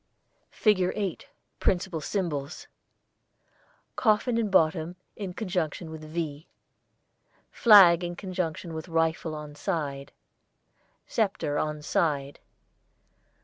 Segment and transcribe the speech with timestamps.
[0.53, 0.97] [ILLUSTRATION 8] FIG.
[0.97, 1.27] 8
[1.59, 2.67] Principal Symbols:
[3.95, 6.47] Coffin in bottom, in conjunction with 'V.'
[7.51, 10.11] Flag in conjunction with rifle on side.
[11.05, 12.39] Sceptre on side.